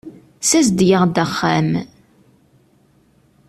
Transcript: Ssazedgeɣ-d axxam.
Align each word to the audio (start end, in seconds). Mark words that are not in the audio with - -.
Ssazedgeɣ-d 0.41 1.15
axxam. 1.25 1.69